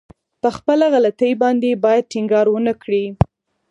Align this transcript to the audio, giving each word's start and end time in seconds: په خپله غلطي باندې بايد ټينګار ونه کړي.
په 0.41 0.49
خپله 0.57 0.85
غلطي 0.93 1.31
باندې 1.43 1.79
بايد 1.83 2.09
ټينګار 2.11 2.45
ونه 2.51 2.73
کړي. 2.83 3.05